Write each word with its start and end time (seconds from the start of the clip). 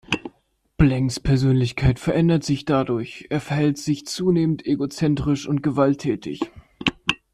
Blanks 0.77 1.19
Persönlichkeit 1.19 1.99
verändert 1.99 2.43
sich 2.43 2.65
dadurch, 2.65 3.27
er 3.29 3.39
verhält 3.39 3.77
sich 3.77 4.07
zunehmend 4.07 4.65
egozentrisch 4.65 5.47
und 5.47 5.61
gewalttätig. 5.61 6.39